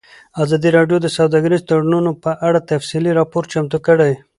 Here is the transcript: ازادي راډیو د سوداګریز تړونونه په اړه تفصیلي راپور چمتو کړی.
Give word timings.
ازادي 0.43 0.69
راډیو 0.77 0.97
د 1.01 1.07
سوداګریز 1.17 1.61
تړونونه 1.69 2.11
په 2.23 2.31
اړه 2.47 2.59
تفصیلي 2.71 3.11
راپور 3.19 3.43
چمتو 3.51 3.77
کړی. 3.87 4.11